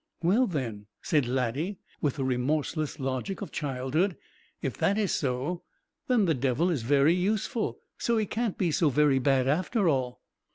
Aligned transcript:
"Well, 0.23 0.47
then," 0.47 0.87
said 1.03 1.27
Laddie, 1.27 1.77
with 2.01 2.15
the 2.15 2.23
remorseless 2.23 2.99
logic 2.99 3.41
of 3.43 3.51
childhood, 3.51 4.17
"if 4.59 4.75
that 4.79 4.97
is 4.97 5.11
so, 5.11 5.61
then 6.07 6.25
the 6.25 6.33
Devil 6.33 6.71
is 6.71 6.81
very 6.81 7.13
useful; 7.13 7.77
so 7.99 8.17
he 8.17 8.25
can't 8.25 8.57
be 8.57 8.71
so 8.71 8.89
very 8.89 9.19
bad, 9.19 9.47
after 9.47 9.87
all." 9.87 10.23